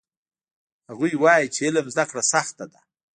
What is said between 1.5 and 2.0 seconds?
چې علم